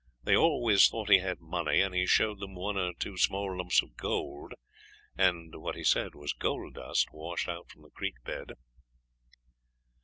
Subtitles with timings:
[0.23, 3.83] They always thought he had money, and he showed them one or two small lumps
[3.83, 4.51] of gold,
[5.15, 8.53] and what he said was gold dust washed out from the creek bed.'